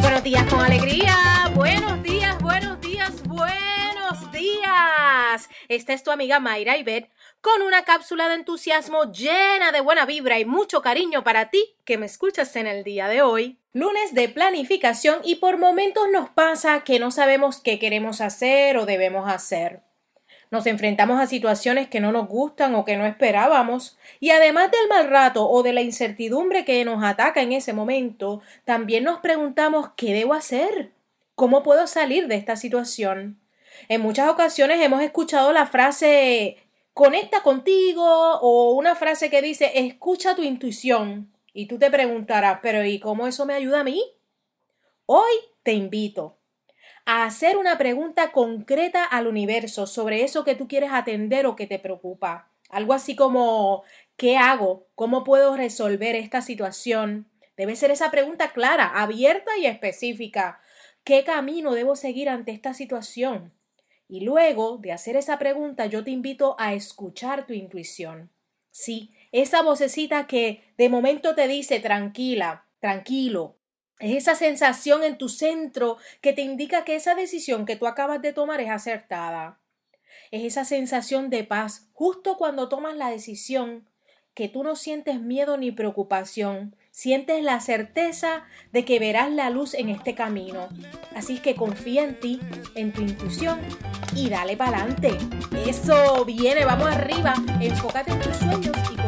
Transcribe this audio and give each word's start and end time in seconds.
Buenos 0.00 0.22
días, 0.22 0.44
con 0.46 0.60
alegría. 0.60 1.50
Buenos 1.54 2.02
días, 2.02 2.40
buenos 2.40 2.80
días, 2.80 3.22
buenos 3.24 4.32
días. 4.32 5.48
Esta 5.68 5.92
es 5.92 6.02
tu 6.02 6.10
amiga 6.10 6.38
Mayra 6.38 6.76
y 6.76 6.84
Bet 6.84 7.10
con 7.46 7.62
una 7.62 7.84
cápsula 7.84 8.28
de 8.28 8.34
entusiasmo 8.34 9.12
llena 9.12 9.70
de 9.70 9.80
buena 9.80 10.04
vibra 10.04 10.40
y 10.40 10.44
mucho 10.44 10.82
cariño 10.82 11.22
para 11.22 11.48
ti 11.48 11.76
que 11.84 11.96
me 11.96 12.06
escuchas 12.06 12.56
en 12.56 12.66
el 12.66 12.82
día 12.82 13.06
de 13.06 13.22
hoy. 13.22 13.60
Lunes 13.72 14.14
de 14.14 14.28
planificación 14.28 15.20
y 15.22 15.36
por 15.36 15.56
momentos 15.56 16.08
nos 16.12 16.28
pasa 16.28 16.82
que 16.82 16.98
no 16.98 17.12
sabemos 17.12 17.60
qué 17.60 17.78
queremos 17.78 18.20
hacer 18.20 18.76
o 18.78 18.84
debemos 18.84 19.30
hacer. 19.30 19.82
Nos 20.50 20.66
enfrentamos 20.66 21.20
a 21.20 21.28
situaciones 21.28 21.86
que 21.86 22.00
no 22.00 22.10
nos 22.10 22.26
gustan 22.26 22.74
o 22.74 22.84
que 22.84 22.96
no 22.96 23.06
esperábamos, 23.06 23.96
y 24.18 24.30
además 24.30 24.72
del 24.72 24.88
mal 24.88 25.08
rato 25.08 25.48
o 25.48 25.62
de 25.62 25.72
la 25.72 25.82
incertidumbre 25.82 26.64
que 26.64 26.84
nos 26.84 27.04
ataca 27.04 27.42
en 27.42 27.52
ese 27.52 27.72
momento, 27.72 28.42
también 28.64 29.04
nos 29.04 29.20
preguntamos 29.20 29.90
¿qué 29.96 30.14
debo 30.14 30.34
hacer? 30.34 30.90
¿Cómo 31.36 31.62
puedo 31.62 31.86
salir 31.86 32.26
de 32.26 32.34
esta 32.34 32.56
situación? 32.56 33.38
En 33.88 34.00
muchas 34.00 34.28
ocasiones 34.28 34.80
hemos 34.80 35.00
escuchado 35.00 35.52
la 35.52 35.66
frase 35.66 36.65
conecta 36.96 37.42
contigo 37.42 38.06
o 38.40 38.70
una 38.70 38.94
frase 38.94 39.28
que 39.28 39.42
dice 39.42 39.70
escucha 39.74 40.34
tu 40.34 40.42
intuición. 40.42 41.30
Y 41.52 41.66
tú 41.66 41.78
te 41.78 41.90
preguntarás, 41.90 42.60
pero 42.62 42.86
¿y 42.86 42.98
cómo 43.00 43.26
eso 43.26 43.44
me 43.44 43.52
ayuda 43.52 43.80
a 43.80 43.84
mí? 43.84 44.02
Hoy 45.04 45.30
te 45.62 45.74
invito 45.74 46.38
a 47.04 47.24
hacer 47.24 47.58
una 47.58 47.76
pregunta 47.76 48.32
concreta 48.32 49.04
al 49.04 49.26
universo 49.26 49.86
sobre 49.86 50.24
eso 50.24 50.42
que 50.42 50.54
tú 50.54 50.68
quieres 50.68 50.88
atender 50.90 51.44
o 51.44 51.54
que 51.54 51.66
te 51.66 51.78
preocupa. 51.78 52.48
Algo 52.70 52.94
así 52.94 53.14
como 53.14 53.84
¿qué 54.16 54.38
hago? 54.38 54.86
¿Cómo 54.94 55.22
puedo 55.22 55.54
resolver 55.54 56.16
esta 56.16 56.40
situación? 56.40 57.28
Debe 57.58 57.76
ser 57.76 57.90
esa 57.90 58.10
pregunta 58.10 58.52
clara, 58.52 58.86
abierta 58.86 59.50
y 59.58 59.66
específica. 59.66 60.60
¿Qué 61.04 61.24
camino 61.24 61.74
debo 61.74 61.94
seguir 61.94 62.30
ante 62.30 62.52
esta 62.52 62.72
situación? 62.72 63.52
Y 64.08 64.20
luego 64.20 64.78
de 64.78 64.92
hacer 64.92 65.16
esa 65.16 65.38
pregunta, 65.38 65.86
yo 65.86 66.04
te 66.04 66.10
invito 66.10 66.54
a 66.58 66.74
escuchar 66.74 67.46
tu 67.46 67.52
intuición. 67.52 68.30
Sí, 68.70 69.14
esa 69.32 69.62
vocecita 69.62 70.26
que 70.26 70.62
de 70.76 70.88
momento 70.88 71.34
te 71.34 71.48
dice 71.48 71.80
tranquila, 71.80 72.66
tranquilo. 72.78 73.56
Es 73.98 74.16
esa 74.16 74.34
sensación 74.34 75.02
en 75.02 75.16
tu 75.16 75.28
centro 75.28 75.96
que 76.20 76.32
te 76.32 76.42
indica 76.42 76.84
que 76.84 76.94
esa 76.94 77.14
decisión 77.14 77.64
que 77.64 77.76
tú 77.76 77.86
acabas 77.86 78.20
de 78.20 78.32
tomar 78.32 78.60
es 78.60 78.70
acertada. 78.70 79.58
Es 80.30 80.44
esa 80.44 80.64
sensación 80.64 81.30
de 81.30 81.44
paz 81.44 81.88
justo 81.92 82.36
cuando 82.36 82.68
tomas 82.68 82.96
la 82.96 83.10
decisión 83.10 83.88
que 84.34 84.48
tú 84.48 84.62
no 84.62 84.76
sientes 84.76 85.20
miedo 85.20 85.56
ni 85.56 85.72
preocupación, 85.72 86.76
sientes 86.96 87.44
la 87.44 87.60
certeza 87.60 88.44
de 88.72 88.86
que 88.86 88.98
verás 88.98 89.30
la 89.30 89.50
luz 89.50 89.74
en 89.74 89.90
este 89.90 90.14
camino. 90.14 90.66
Así 91.14 91.40
que 91.40 91.54
confía 91.54 92.02
en 92.04 92.18
ti, 92.18 92.40
en 92.74 92.90
tu 92.90 93.02
intuición 93.02 93.60
y 94.14 94.30
dale 94.30 94.56
para 94.56 94.78
adelante. 94.78 95.18
Eso 95.66 96.24
viene, 96.24 96.64
vamos 96.64 96.88
arriba, 96.88 97.34
enfócate 97.60 98.12
en 98.12 98.20
tus 98.20 98.36
sueños 98.36 98.74
y 98.90 99.05